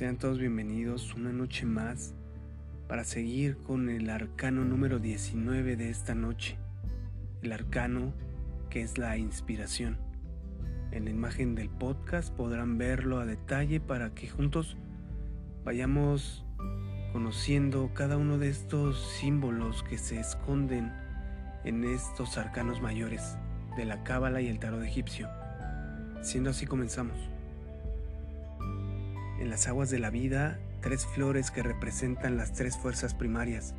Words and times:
Sean 0.00 0.16
todos 0.16 0.38
bienvenidos 0.38 1.14
una 1.14 1.30
noche 1.30 1.66
más 1.66 2.14
para 2.88 3.04
seguir 3.04 3.58
con 3.58 3.90
el 3.90 4.08
arcano 4.08 4.64
número 4.64 4.98
19 4.98 5.76
de 5.76 5.90
esta 5.90 6.14
noche, 6.14 6.56
el 7.42 7.52
arcano 7.52 8.14
que 8.70 8.80
es 8.80 8.96
la 8.96 9.18
inspiración. 9.18 9.98
En 10.90 11.04
la 11.04 11.10
imagen 11.10 11.54
del 11.54 11.68
podcast 11.68 12.32
podrán 12.34 12.78
verlo 12.78 13.20
a 13.20 13.26
detalle 13.26 13.78
para 13.78 14.14
que 14.14 14.28
juntos 14.28 14.78
vayamos 15.64 16.46
conociendo 17.12 17.90
cada 17.92 18.16
uno 18.16 18.38
de 18.38 18.48
estos 18.48 18.98
símbolos 19.20 19.82
que 19.82 19.98
se 19.98 20.18
esconden 20.18 20.92
en 21.64 21.84
estos 21.84 22.38
arcanos 22.38 22.80
mayores 22.80 23.36
de 23.76 23.84
la 23.84 24.02
cábala 24.02 24.40
y 24.40 24.48
el 24.48 24.58
tarot 24.58 24.82
egipcio. 24.82 25.28
Siendo 26.22 26.50
así 26.50 26.66
comenzamos. 26.66 27.16
En 29.40 29.48
las 29.48 29.66
aguas 29.68 29.88
de 29.88 29.98
la 29.98 30.10
vida, 30.10 30.58
tres 30.80 31.06
flores 31.06 31.50
que 31.50 31.62
representan 31.62 32.36
las 32.36 32.52
tres 32.52 32.76
fuerzas 32.76 33.14
primarias. 33.14 33.74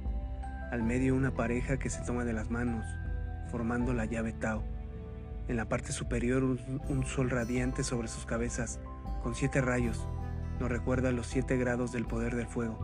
Al 0.71 0.83
medio 0.83 1.15
una 1.15 1.35
pareja 1.35 1.77
que 1.77 1.89
se 1.89 2.01
toma 2.01 2.25
de 2.25 2.33
las 2.33 2.49
manos, 2.49 2.85
formando 3.51 3.93
la 3.93 4.05
llave 4.05 4.33
Tao. 4.33 4.63
En 5.47 5.57
la 5.57 5.69
parte 5.69 5.91
superior 5.91 6.43
un, 6.43 7.05
sol 7.05 7.29
radiante 7.29 7.83
sobre 7.83 8.07
sus 8.07 8.25
cabezas, 8.25 8.79
con 9.21 9.35
siete 9.35 9.61
rayos. 9.61 10.07
Nos 10.59 10.69
recuerda 10.69 11.11
los 11.11 11.27
siete 11.27 11.57
grados 11.57 11.91
del 11.91 12.05
poder 12.05 12.35
del 12.35 12.47
fuego. 12.47 12.79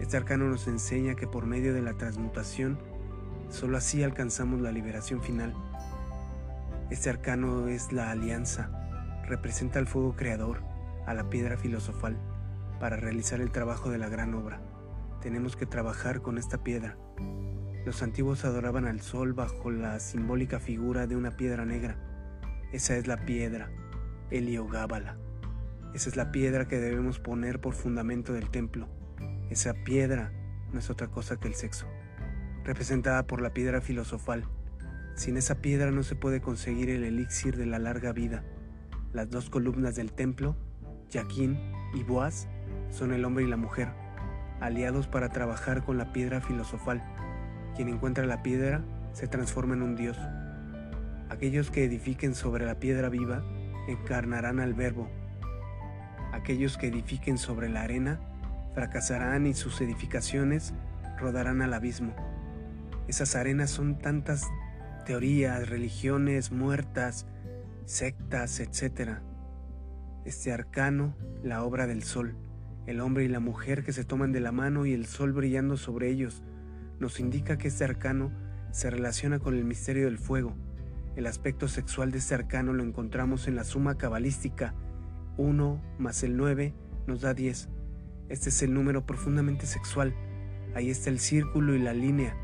Este 0.00 0.16
arcano 0.16 0.48
nos 0.48 0.68
enseña 0.68 1.14
que 1.14 1.26
por 1.26 1.46
medio 1.46 1.74
de 1.74 1.82
la 1.82 1.94
transmutación, 1.94 2.78
solo 3.50 3.76
así 3.76 4.02
alcanzamos 4.02 4.60
la 4.60 4.70
liberación 4.70 5.22
final. 5.22 5.54
Este 6.90 7.10
arcano 7.10 7.68
es 7.68 7.92
la 7.92 8.10
alianza, 8.10 8.70
representa 9.26 9.78
el 9.78 9.86
fuego 9.86 10.16
creador, 10.16 10.62
a 11.06 11.14
la 11.14 11.30
piedra 11.30 11.56
filosofal 11.56 12.18
para 12.80 12.96
realizar 12.96 13.40
el 13.40 13.50
trabajo 13.50 13.90
de 13.90 13.98
la 13.98 14.08
gran 14.08 14.34
obra. 14.34 14.60
Tenemos 15.22 15.56
que 15.56 15.66
trabajar 15.66 16.20
con 16.20 16.38
esta 16.38 16.62
piedra. 16.62 16.96
Los 17.84 18.02
antiguos 18.02 18.44
adoraban 18.44 18.86
al 18.86 19.00
sol 19.00 19.32
bajo 19.32 19.70
la 19.70 20.00
simbólica 20.00 20.60
figura 20.60 21.06
de 21.06 21.16
una 21.16 21.36
piedra 21.36 21.64
negra. 21.64 21.96
Esa 22.72 22.96
es 22.96 23.06
la 23.06 23.24
piedra, 23.24 23.70
Heliogábala. 24.30 25.16
Esa 25.94 26.10
es 26.10 26.16
la 26.16 26.30
piedra 26.30 26.68
que 26.68 26.78
debemos 26.78 27.18
poner 27.18 27.60
por 27.60 27.74
fundamento 27.74 28.34
del 28.34 28.50
templo. 28.50 28.88
Esa 29.48 29.72
piedra 29.72 30.32
no 30.72 30.78
es 30.78 30.90
otra 30.90 31.08
cosa 31.08 31.40
que 31.40 31.48
el 31.48 31.54
sexo, 31.54 31.86
representada 32.64 33.26
por 33.26 33.40
la 33.40 33.54
piedra 33.54 33.80
filosofal. 33.80 34.46
Sin 35.18 35.36
esa 35.36 35.56
piedra 35.56 35.90
no 35.90 36.04
se 36.04 36.14
puede 36.14 36.40
conseguir 36.40 36.90
el 36.90 37.02
elixir 37.02 37.56
de 37.56 37.66
la 37.66 37.80
larga 37.80 38.12
vida. 38.12 38.44
Las 39.12 39.28
dos 39.28 39.50
columnas 39.50 39.96
del 39.96 40.12
templo 40.12 40.54
Jaquín 41.12 41.58
y 41.92 42.04
Boaz 42.04 42.46
son 42.90 43.12
el 43.12 43.24
hombre 43.24 43.42
y 43.42 43.48
la 43.48 43.56
mujer, 43.56 43.88
aliados 44.60 45.08
para 45.08 45.30
trabajar 45.30 45.84
con 45.84 45.98
la 45.98 46.12
piedra 46.12 46.40
filosofal. 46.40 47.02
Quien 47.74 47.88
encuentra 47.88 48.26
la 48.26 48.44
piedra 48.44 48.84
se 49.12 49.26
transforma 49.26 49.74
en 49.74 49.82
un 49.82 49.96
dios. 49.96 50.16
Aquellos 51.30 51.72
que 51.72 51.82
edifiquen 51.82 52.36
sobre 52.36 52.64
la 52.64 52.78
piedra 52.78 53.08
viva 53.08 53.42
encarnarán 53.88 54.60
al 54.60 54.72
verbo. 54.72 55.10
Aquellos 56.32 56.78
que 56.78 56.86
edifiquen 56.86 57.38
sobre 57.38 57.68
la 57.68 57.82
arena 57.82 58.20
fracasarán 58.72 59.48
y 59.48 59.54
sus 59.54 59.80
edificaciones 59.80 60.74
rodarán 61.18 61.60
al 61.60 61.74
abismo. 61.74 62.14
Esas 63.08 63.34
arenas 63.34 63.70
son 63.70 63.98
tantas 63.98 64.46
teorías, 65.08 65.68
religiones 65.68 66.52
muertas, 66.52 67.26
sectas, 67.86 68.60
etc 68.60 69.18
este 70.28 70.52
arcano, 70.52 71.14
la 71.42 71.64
obra 71.64 71.86
del 71.86 72.02
sol, 72.02 72.36
el 72.86 73.00
hombre 73.00 73.24
y 73.24 73.28
la 73.28 73.40
mujer 73.40 73.82
que 73.82 73.94
se 73.94 74.04
toman 74.04 74.30
de 74.30 74.40
la 74.40 74.52
mano 74.52 74.84
y 74.84 74.92
el 74.92 75.06
sol 75.06 75.32
brillando 75.32 75.78
sobre 75.78 76.10
ellos, 76.10 76.42
nos 77.00 77.18
indica 77.18 77.56
que 77.56 77.68
este 77.68 77.84
arcano 77.84 78.30
se 78.70 78.90
relaciona 78.90 79.38
con 79.38 79.54
el 79.54 79.64
misterio 79.64 80.04
del 80.04 80.18
fuego. 80.18 80.54
El 81.16 81.26
aspecto 81.26 81.66
sexual 81.66 82.10
de 82.10 82.18
este 82.18 82.34
arcano 82.34 82.74
lo 82.74 82.82
encontramos 82.82 83.48
en 83.48 83.56
la 83.56 83.64
suma 83.64 83.96
cabalística 83.96 84.74
1 85.38 85.82
más 85.98 86.22
el 86.22 86.36
9 86.36 86.74
nos 87.06 87.22
da 87.22 87.32
10. 87.32 87.68
Este 88.28 88.50
es 88.50 88.62
el 88.62 88.74
número 88.74 89.06
profundamente 89.06 89.64
sexual. 89.64 90.14
Ahí 90.74 90.90
está 90.90 91.08
el 91.08 91.20
círculo 91.20 91.74
y 91.74 91.78
la 91.78 91.94
línea, 91.94 92.36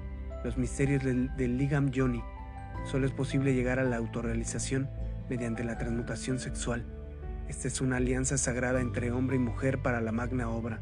los 0.43 0.57
misterios 0.57 1.05
del, 1.05 1.59
ligam 1.59 1.91
yoni. 1.91 2.23
Solo 2.85 3.07
es 3.07 3.12
posible 3.12 3.55
llegar 3.55 3.79
a 3.79 3.85
la 3.85 3.97
autorrealización 3.97 4.89
mediante 5.29 5.65
la 5.65 5.79
transmutación 5.79 6.39
sexual. 6.39 6.85
Esta 7.49 7.69
es 7.69 7.81
una 7.81 7.97
alianza 7.97 8.39
sagrada 8.39 8.81
entre 8.81 9.12
hombre 9.12 9.37
y 9.37 9.39
mujer 9.39 9.83
para 9.83 10.01
la 10.01 10.12
magna 10.12 10.49
obra. 10.49 10.81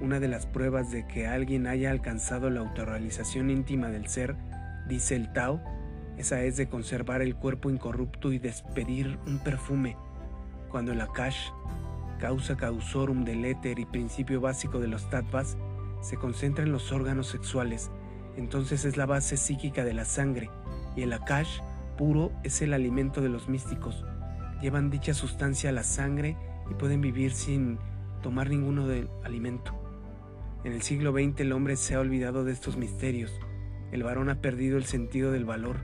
Una 0.00 0.20
de 0.20 0.28
las 0.28 0.46
pruebas 0.46 0.90
de 0.90 1.06
que 1.06 1.26
alguien 1.26 1.66
haya 1.66 1.90
alcanzado 1.90 2.50
la 2.50 2.60
autorrealización 2.60 3.50
íntima 3.50 3.88
del 3.88 4.08
ser, 4.08 4.36
dice 4.88 5.16
el 5.16 5.32
Tao, 5.32 5.60
esa 6.18 6.42
es 6.42 6.56
de 6.56 6.68
conservar 6.68 7.20
el 7.22 7.36
cuerpo 7.36 7.70
incorrupto 7.70 8.32
y 8.32 8.38
despedir 8.38 9.18
un 9.26 9.38
perfume. 9.38 9.96
Cuando 10.70 10.92
el 10.92 11.00
Akash, 11.00 11.50
causa 12.18 12.56
causorum 12.56 13.24
del 13.24 13.44
éter 13.44 13.78
y 13.78 13.84
principio 13.84 14.40
básico 14.40 14.80
de 14.80 14.88
los 14.88 15.08
tattvas, 15.10 15.56
se 16.00 16.16
concentra 16.16 16.64
en 16.64 16.72
los 16.72 16.92
órganos 16.92 17.28
sexuales, 17.28 17.90
entonces 18.36 18.84
es 18.84 18.96
la 18.96 19.06
base 19.06 19.36
psíquica 19.36 19.84
de 19.84 19.94
la 19.94 20.04
sangre, 20.04 20.50
y 20.94 21.02
el 21.02 21.12
Akash 21.12 21.60
puro 21.96 22.32
es 22.42 22.62
el 22.62 22.72
alimento 22.72 23.20
de 23.20 23.28
los 23.28 23.48
místicos. 23.48 24.04
Llevan 24.60 24.90
dicha 24.90 25.14
sustancia 25.14 25.70
a 25.70 25.72
la 25.72 25.82
sangre 25.82 26.36
y 26.70 26.74
pueden 26.74 27.00
vivir 27.00 27.32
sin 27.32 27.78
tomar 28.22 28.50
ninguno 28.50 28.86
del 28.86 29.08
alimento. 29.24 29.74
En 30.64 30.72
el 30.72 30.82
siglo 30.82 31.12
XX 31.12 31.40
el 31.40 31.52
hombre 31.52 31.76
se 31.76 31.94
ha 31.94 32.00
olvidado 32.00 32.44
de 32.44 32.52
estos 32.52 32.76
misterios, 32.76 33.32
el 33.92 34.02
varón 34.02 34.30
ha 34.30 34.40
perdido 34.40 34.78
el 34.78 34.84
sentido 34.84 35.30
del 35.30 35.44
valor, 35.44 35.76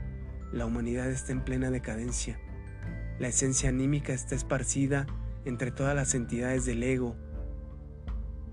la 0.51 0.65
humanidad 0.65 1.09
está 1.09 1.31
en 1.31 1.41
plena 1.41 1.71
decadencia, 1.71 2.37
la 3.17 3.29
esencia 3.29 3.69
anímica 3.69 4.13
está 4.13 4.35
esparcida 4.35 5.07
entre 5.45 5.71
todas 5.71 5.95
las 5.95 6.15
entidades 6.15 6.65
del 6.65 6.83
ego, 6.83 7.15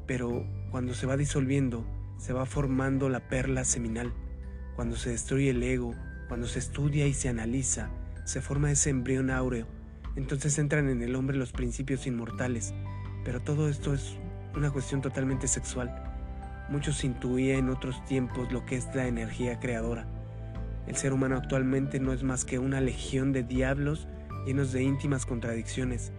pero 0.07 0.47
cuando 0.71 0.95
se 0.95 1.07
va 1.07 1.17
disolviendo, 1.17 1.85
se 2.21 2.33
va 2.33 2.47
formando 2.47 3.09
la 3.09 3.29
perla 3.29 3.65
seminal, 3.65 4.13
cuando 4.77 4.95
se 4.95 5.11
destruye 5.11 5.51
el 5.51 5.63
ego, 5.65 5.95
cuando 6.29 6.47
se 6.47 6.61
estudia 6.61 7.09
y 7.09 7.15
se 7.15 7.29
analiza, 7.29 7.91
se 8.25 8.41
forma 8.41 8.71
ese 8.71 8.91
embrión 8.91 9.31
áureo 9.31 9.67
entonces 10.17 10.59
entran 10.59 10.89
en 10.89 11.03
el 11.03 11.15
hombre 11.15 11.37
los 11.37 11.53
principios 11.53 12.07
inmortales. 12.07 12.75
Pero 13.25 13.41
todo 13.41 13.69
esto 13.69 13.95
es 13.95 14.17
una 14.55 14.71
cuestión 14.71 15.01
totalmente 15.01 15.47
sexual. 15.47 16.05
Muchos 16.69 17.05
intuía 17.05 17.57
en 17.57 17.69
otros 17.69 18.05
tiempos 18.07 18.53
lo 18.53 18.65
que 18.65 18.77
es 18.77 18.95
la 18.95 19.07
energía 19.07 19.59
creadora. 19.61 20.07
El 20.87 20.97
ser 20.97 21.13
humano 21.13 21.37
actualmente 21.37 22.01
no 22.01 22.13
es 22.13 22.23
más 22.23 22.45
que 22.45 22.59
una 22.59 22.81
legión 22.81 23.33
de 23.33 23.43
diablos 23.43 24.09
llenos 24.47 24.73
de 24.73 24.83
íntimas 24.83 25.27
contradicciones. 25.27 26.13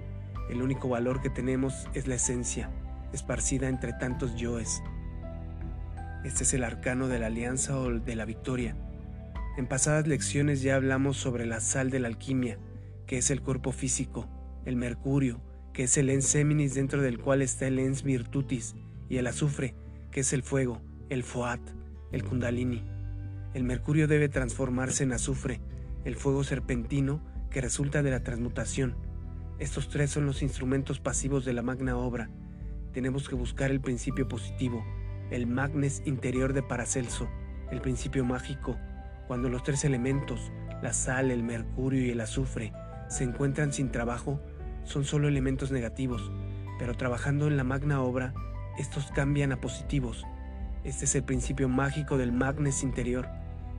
El 0.50 0.62
único 0.62 0.88
valor 0.90 1.22
que 1.22 1.30
tenemos 1.30 1.88
es 1.94 2.08
la 2.08 2.16
esencia, 2.16 2.70
esparcida 3.14 3.68
entre 3.68 3.94
tantos 3.94 4.36
yoes. 4.36 4.82
Este 6.24 6.44
es 6.44 6.54
el 6.54 6.64
arcano 6.64 7.08
de 7.08 7.18
la 7.18 7.28
alianza 7.28 7.80
o 7.80 7.90
de 7.90 8.16
la 8.16 8.26
victoria. 8.26 8.76
En 9.58 9.68
pasadas 9.68 10.06
lecciones 10.06 10.62
ya 10.62 10.76
hablamos 10.76 11.18
sobre 11.18 11.48
la 11.48 11.60
sal 11.60 11.90
de 11.90 12.00
la 12.00 12.08
alquimia, 12.08 12.60
que 13.08 13.18
es 13.18 13.32
el 13.32 13.42
cuerpo 13.42 13.72
físico, 13.72 14.30
el 14.66 14.76
mercurio, 14.76 15.42
que 15.74 15.84
es 15.84 15.98
el 15.98 16.10
ens 16.10 16.26
seminis 16.26 16.76
dentro 16.76 17.02
del 17.02 17.18
cual 17.18 17.42
está 17.42 17.68
el 17.68 17.80
ens 17.80 18.04
virtutis, 18.04 18.76
y 19.10 19.18
el 19.18 19.28
azufre, 19.28 19.74
que 20.12 20.20
es 20.20 20.32
el 20.32 20.44
fuego, 20.44 20.82
el 21.10 21.24
foat, 21.24 21.60
el 22.12 22.24
kundalini. 22.24 22.84
El 23.54 23.64
mercurio 23.64 24.08
debe 24.08 24.30
transformarse 24.30 25.04
en 25.04 25.14
azufre, 25.14 25.60
el 26.06 26.16
fuego 26.16 26.44
serpentino 26.44 27.22
que 27.50 27.62
resulta 27.62 28.04
de 28.04 28.12
la 28.12 28.24
transmutación. 28.24 28.96
Estos 29.60 29.90
tres 29.90 30.12
son 30.12 30.26
los 30.28 30.44
instrumentos 30.44 31.00
pasivos 31.00 31.46
de 31.46 31.54
la 31.54 31.62
magna 31.62 31.98
obra. 31.98 32.30
Tenemos 32.94 33.28
que 33.28 33.36
buscar 33.36 33.72
el 33.72 33.82
principio 33.82 34.28
positivo, 34.28 34.86
el 35.32 35.48
magnes 35.48 36.04
interior 36.06 36.54
de 36.54 36.62
Paracelso, 36.62 37.30
el 37.72 37.82
principio 37.82 38.24
mágico, 38.26 38.78
cuando 39.28 39.50
los 39.50 39.64
tres 39.64 39.86
elementos, 39.86 40.52
la 40.82 40.94
sal, 40.94 41.32
el 41.32 41.42
mercurio 41.42 42.06
y 42.06 42.12
el 42.12 42.22
azufre, 42.22 42.74
se 43.08 43.24
encuentran 43.24 43.74
sin 43.74 43.92
trabajo 43.92 44.40
son 44.84 45.06
solo 45.06 45.28
elementos 45.28 45.72
negativos, 45.72 46.32
pero 46.80 46.96
trabajando 46.96 47.48
en 47.48 47.58
la 47.58 47.64
magna 47.64 48.02
obra, 48.02 48.34
estos 48.78 49.12
cambian 49.12 49.52
a 49.52 49.62
positivos. 49.62 50.26
Este 50.84 51.06
es 51.06 51.16
el 51.16 51.24
principio 51.24 51.70
mágico 51.70 52.18
del 52.18 52.32
magnes 52.32 52.84
interior. 52.84 53.28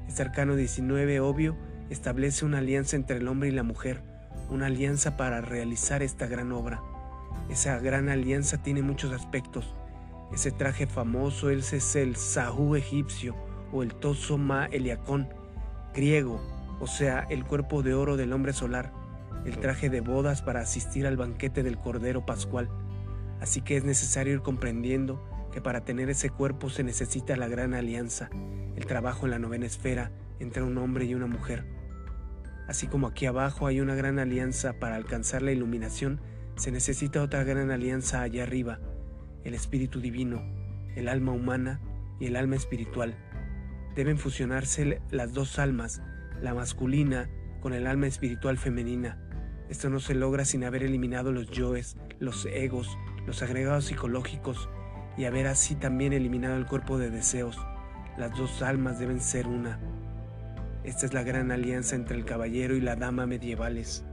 Este 0.09 0.23
arcano 0.23 0.55
19 0.55 1.21
obvio 1.21 1.57
establece 1.91 2.45
una 2.45 2.59
alianza 2.59 2.97
entre 2.97 3.17
el 3.17 3.29
hombre 3.29 3.49
y 3.49 3.53
la 3.53 3.63
mujer, 3.63 4.03
una 4.49 4.67
alianza 4.67 5.17
para 5.17 5.41
realizar 5.41 6.03
esta 6.03 6.27
gran 6.27 6.53
obra. 6.53 6.81
Esa 7.51 7.79
gran 7.79 8.09
alianza 8.09 8.63
tiene 8.63 8.83
muchos 8.83 9.13
aspectos. 9.13 9.75
Ese 10.33 10.51
traje 10.51 10.87
famoso, 10.87 11.51
ese 11.51 11.77
es 11.77 11.97
el 11.97 12.17
Sahú 12.17 12.77
egipcio 12.77 13.37
o 13.73 13.83
el 13.83 13.95
Toso 13.95 14.39
Ma 14.39 14.67
Eliacón 14.67 15.29
griego 15.95 16.41
o 16.83 16.89
sea, 16.89 17.29
el 17.31 17.45
cuerpo 17.45 17.85
de 17.85 17.95
oro 17.95 18.17
del 18.17 18.33
hombre 18.33 18.53
solar, 18.53 18.93
el 19.45 19.57
traje 19.59 19.89
de 19.89 20.01
bodas 20.01 20.43
para 20.43 20.63
asistir 20.63 21.07
al 21.07 21.17
banquete 21.17 21.63
del 21.63 21.79
Cordero 21.79 22.27
Pascual. 22.27 22.69
Así 23.41 23.61
que 23.61 23.77
es 23.77 23.85
necesario 23.85 24.35
ir 24.35 24.43
comprendiendo 24.43 25.25
que 25.53 25.61
para 25.61 25.85
tener 25.85 26.11
ese 26.11 26.29
cuerpo 26.29 26.71
se 26.71 26.83
necesita 26.83 27.37
la 27.37 27.47
gran 27.47 27.73
alianza, 27.73 28.31
el 28.75 28.85
trabajo 28.87 29.27
en 29.27 29.31
la 29.31 29.39
novena 29.39 29.65
esfera 29.65 30.11
entre 30.41 30.65
un 30.65 30.77
hombre 30.77 31.05
y 31.05 31.15
una 31.15 31.29
mujer. 31.29 31.65
Así 32.67 32.89
como 32.89 33.07
aquí 33.07 33.27
abajo 33.27 33.69
hay 33.69 33.81
una 33.81 33.95
gran 33.95 34.19
alianza 34.19 34.81
para 34.81 34.97
alcanzar 34.97 35.43
la 35.43 35.53
iluminación, 35.53 36.21
se 36.57 36.73
necesita 36.73 37.23
otra 37.23 37.45
gran 37.45 37.71
alianza 37.71 38.23
allá 38.23 38.43
arriba, 38.43 38.81
el 39.45 39.55
espíritu 39.55 40.01
divino, 40.01 40.43
el 40.97 41.09
alma 41.09 41.33
humana 41.33 41.81
y 42.21 42.27
el 42.27 42.37
alma 42.37 42.57
espiritual. 42.57 43.17
Deben 43.95 44.19
fusionarse 44.19 45.01
las 45.11 45.33
dos 45.33 45.59
almas, 45.59 46.03
la 46.41 46.55
masculina 46.55 47.29
con 47.61 47.73
el 47.73 47.87
alma 47.87 48.07
espiritual 48.07 48.59
femenina. 48.59 49.19
Esto 49.69 49.89
no 49.91 50.01
se 50.01 50.15
logra 50.15 50.45
sin 50.45 50.65
haber 50.65 50.83
eliminado 50.83 51.33
los 51.33 51.51
yoes, 51.51 51.97
los 52.19 52.47
egos, 52.47 52.99
los 53.27 53.43
agregados 53.43 53.87
psicológicos 53.87 54.69
y 55.17 55.25
haber 55.25 55.47
así 55.47 55.75
también 55.75 56.13
eliminado 56.13 56.57
el 56.57 56.67
cuerpo 56.67 56.99
de 56.99 57.11
deseos. 57.11 57.59
Las 58.17 58.37
dos 58.37 58.63
almas 58.63 58.99
deben 58.99 59.21
ser 59.21 59.47
una. 59.47 59.81
Esta 60.85 61.07
es 61.07 61.15
la 61.15 61.23
gran 61.23 61.53
alianza 61.53 61.97
entre 61.97 62.17
el 62.17 62.25
caballero 62.25 62.75
y 62.75 62.81
la 62.81 62.97
dama 62.97 63.27
medievales. 63.27 64.05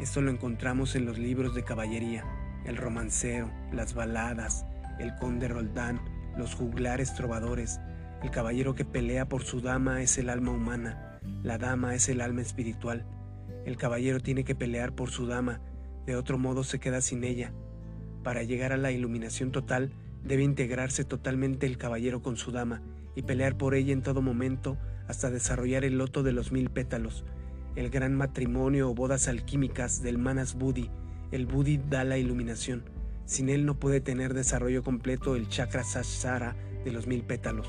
Esto 0.00 0.20
lo 0.20 0.30
encontramos 0.30 0.96
en 0.96 1.06
los 1.06 1.18
libros 1.18 1.54
de 1.54 1.64
caballería, 1.64 2.24
el 2.64 2.76
romancero, 2.76 3.50
las 3.72 3.94
baladas, 3.94 4.64
el 4.98 5.14
conde 5.16 5.48
Roldán, 5.48 6.00
los 6.36 6.54
juglares 6.54 7.14
trovadores. 7.14 7.80
El 8.22 8.30
caballero 8.30 8.74
que 8.74 8.84
pelea 8.84 9.28
por 9.28 9.42
su 9.42 9.60
dama 9.60 10.02
es 10.02 10.18
el 10.18 10.30
alma 10.30 10.52
humana, 10.52 11.18
la 11.42 11.58
dama 11.58 11.94
es 11.94 12.08
el 12.08 12.20
alma 12.20 12.42
espiritual. 12.42 13.04
El 13.64 13.76
caballero 13.76 14.20
tiene 14.20 14.44
que 14.44 14.54
pelear 14.54 14.92
por 14.92 15.10
su 15.10 15.26
dama, 15.26 15.60
de 16.06 16.16
otro 16.16 16.38
modo 16.38 16.64
se 16.64 16.78
queda 16.78 17.00
sin 17.00 17.24
ella. 17.24 17.52
Para 18.22 18.42
llegar 18.42 18.72
a 18.72 18.76
la 18.76 18.92
iluminación 18.92 19.50
total, 19.50 19.92
debe 20.24 20.42
integrarse 20.42 21.04
totalmente 21.04 21.66
el 21.66 21.78
caballero 21.78 22.22
con 22.22 22.36
su 22.36 22.52
dama 22.52 22.82
y 23.14 23.22
pelear 23.22 23.56
por 23.56 23.74
ella 23.74 23.92
en 23.92 24.02
todo 24.02 24.22
momento 24.22 24.78
hasta 25.08 25.30
desarrollar 25.30 25.84
el 25.84 25.98
loto 25.98 26.22
de 26.22 26.32
los 26.32 26.52
mil 26.52 26.70
pétalos, 26.70 27.24
el 27.76 27.90
gran 27.90 28.14
matrimonio 28.14 28.90
o 28.90 28.94
bodas 28.94 29.28
alquímicas 29.28 30.02
del 30.02 30.18
Manas 30.18 30.54
Buddhi. 30.54 30.90
El 31.32 31.46
Buddhi 31.46 31.80
da 31.88 32.04
la 32.04 32.18
iluminación. 32.18 32.84
Sin 33.24 33.48
él 33.48 33.64
no 33.64 33.80
puede 33.80 34.02
tener 34.02 34.34
desarrollo 34.34 34.82
completo 34.82 35.34
el 35.34 35.48
chakra 35.48 35.82
sahasrara 35.82 36.54
de 36.84 36.92
los 36.92 37.06
mil 37.06 37.22
pétalos. 37.22 37.66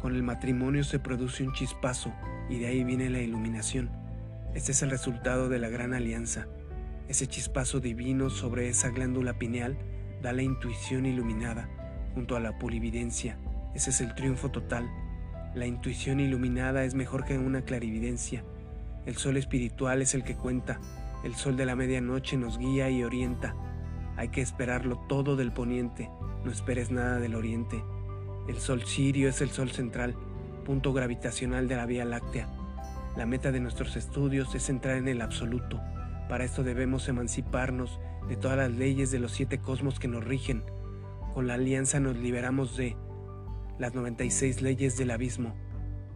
Con 0.00 0.14
el 0.14 0.22
matrimonio 0.22 0.82
se 0.82 0.98
produce 0.98 1.44
un 1.44 1.52
chispazo 1.52 2.10
y 2.48 2.58
de 2.58 2.68
ahí 2.68 2.84
viene 2.84 3.10
la 3.10 3.20
iluminación. 3.20 3.90
Este 4.54 4.72
es 4.72 4.80
el 4.80 4.88
resultado 4.88 5.50
de 5.50 5.58
la 5.58 5.68
gran 5.68 5.92
alianza. 5.92 6.46
Ese 7.06 7.26
chispazo 7.26 7.80
divino 7.80 8.30
sobre 8.30 8.70
esa 8.70 8.88
glándula 8.88 9.38
pineal 9.38 9.76
da 10.22 10.32
la 10.32 10.42
intuición 10.42 11.04
iluminada 11.04 11.68
junto 12.14 12.34
a 12.34 12.40
la 12.40 12.58
purividencia. 12.58 13.36
Ese 13.74 13.90
es 13.90 14.00
el 14.00 14.14
triunfo 14.14 14.50
total. 14.50 14.88
La 15.54 15.66
intuición 15.66 16.18
iluminada 16.18 16.84
es 16.84 16.94
mejor 16.94 17.26
que 17.26 17.36
una 17.36 17.60
clarividencia. 17.62 18.42
El 19.04 19.16
sol 19.16 19.36
espiritual 19.36 20.00
es 20.00 20.14
el 20.14 20.24
que 20.24 20.34
cuenta. 20.34 20.80
El 21.22 21.36
sol 21.36 21.56
de 21.56 21.66
la 21.66 21.76
medianoche 21.76 22.36
nos 22.36 22.58
guía 22.58 22.90
y 22.90 23.04
orienta. 23.04 23.54
Hay 24.16 24.28
que 24.28 24.40
esperarlo 24.40 24.98
todo 25.08 25.36
del 25.36 25.52
poniente, 25.52 26.10
no 26.44 26.50
esperes 26.50 26.90
nada 26.90 27.20
del 27.20 27.36
oriente. 27.36 27.82
El 28.48 28.58
sol 28.58 28.82
sirio 28.82 29.28
es 29.28 29.40
el 29.40 29.50
sol 29.50 29.70
central, 29.70 30.16
punto 30.64 30.92
gravitacional 30.92 31.68
de 31.68 31.76
la 31.76 31.86
Vía 31.86 32.04
Láctea. 32.04 32.48
La 33.16 33.24
meta 33.24 33.52
de 33.52 33.60
nuestros 33.60 33.94
estudios 33.94 34.52
es 34.56 34.68
entrar 34.68 34.96
en 34.96 35.06
el 35.06 35.22
absoluto. 35.22 35.80
Para 36.28 36.44
esto 36.44 36.64
debemos 36.64 37.08
emanciparnos 37.08 38.00
de 38.28 38.36
todas 38.36 38.56
las 38.56 38.72
leyes 38.72 39.12
de 39.12 39.20
los 39.20 39.30
siete 39.30 39.58
cosmos 39.58 40.00
que 40.00 40.08
nos 40.08 40.24
rigen. 40.24 40.64
Con 41.34 41.46
la 41.46 41.54
alianza 41.54 42.00
nos 42.00 42.16
liberamos 42.16 42.76
de 42.76 42.96
las 43.78 43.94
96 43.94 44.60
leyes 44.60 44.96
del 44.96 45.12
abismo, 45.12 45.54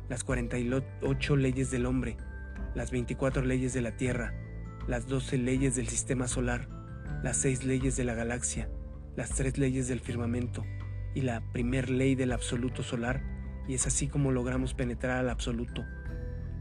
las 0.09 0.25
48 0.25 1.37
leyes 1.37 1.71
del 1.71 1.87
hombre, 1.87 2.17
las 2.75 2.91
24 2.91 3.43
leyes 3.43 3.73
de 3.73 3.83
la 3.83 3.97
Tierra, 3.97 4.35
las 4.87 5.09
12 5.09 5.39
leyes 5.39 5.75
del 5.75 5.89
sistema 5.89 6.29
solar, 6.29 6.69
las 7.23 7.39
seis 7.39 7.65
leyes 7.65 7.97
de 7.97 8.05
la 8.05 8.15
galaxia, 8.15 8.69
las 9.17 9.31
tres 9.31 9.59
leyes 9.59 9.89
del 9.89 10.01
firmamento 10.01 10.65
y 11.15 11.23
la 11.23 11.41
primer 11.53 11.91
ley 11.91 12.15
del 12.15 12.33
absoluto 12.33 12.83
solar, 12.83 13.23
y 13.67 13.75
es 13.75 13.87
así 13.87 14.07
como 14.07 14.31
logramos 14.31 14.75
penetrar 14.75 15.19
al 15.19 15.29
absoluto. 15.29 15.85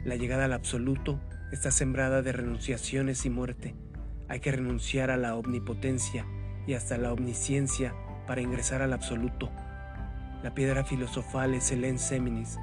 La 0.03 0.15
llegada 0.15 0.45
al 0.45 0.53
absoluto 0.53 1.19
está 1.51 1.69
sembrada 1.69 2.21
de 2.23 2.31
renunciaciones 2.31 3.25
y 3.25 3.29
muerte. 3.29 3.75
Hay 4.27 4.39
que 4.39 4.51
renunciar 4.51 5.11
a 5.11 5.17
la 5.17 5.35
omnipotencia 5.35 6.25
y 6.65 6.73
hasta 6.73 6.97
la 6.97 7.13
omnisciencia 7.13 7.93
para 8.25 8.41
ingresar 8.41 8.81
al 8.81 8.93
absoluto. 8.93 9.51
La 10.41 10.55
piedra 10.55 10.83
filosofal 10.83 11.53
es 11.53 11.71
el 11.71 11.85
enseminis. 11.85 12.57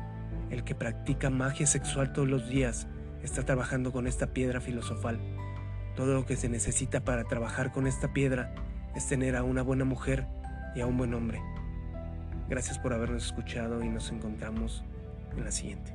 El 0.50 0.64
que 0.64 0.74
practica 0.74 1.30
magia 1.30 1.66
sexual 1.66 2.12
todos 2.12 2.28
los 2.28 2.48
días 2.48 2.88
está 3.22 3.44
trabajando 3.44 3.92
con 3.92 4.08
esta 4.08 4.32
piedra 4.32 4.60
filosofal. 4.60 5.20
Todo 5.96 6.14
lo 6.14 6.24
que 6.24 6.36
se 6.36 6.48
necesita 6.48 7.04
para 7.04 7.24
trabajar 7.24 7.72
con 7.72 7.86
esta 7.86 8.12
piedra 8.12 8.54
es 8.94 9.06
tener 9.08 9.36
a 9.36 9.42
una 9.42 9.62
buena 9.62 9.84
mujer 9.84 10.26
y 10.74 10.80
a 10.80 10.86
un 10.86 10.96
buen 10.96 11.14
hombre. 11.14 11.40
Gracias 12.48 12.78
por 12.78 12.92
habernos 12.92 13.26
escuchado 13.26 13.82
y 13.82 13.88
nos 13.88 14.10
encontramos 14.10 14.84
en 15.36 15.44
la 15.44 15.50
siguiente. 15.50 15.94